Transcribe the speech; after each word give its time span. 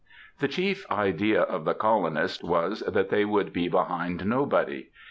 The 0.39 0.47
chief 0.47 0.89
idea 0.89 1.43
of 1.43 1.63
the 1.63 1.75
colonists 1.75 2.43
was 2.43 2.79
that 2.87 3.09
they 3.09 3.23
would 3.23 3.53
be 3.53 3.67
behind 3.67 4.25
nobody. 4.25 4.89